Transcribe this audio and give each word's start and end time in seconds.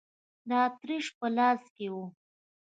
د 0.49 0.51
اتریش 0.65 1.05
په 1.17 1.27
لاس 1.37 1.61
کې 1.75 1.87
و. 1.93 1.95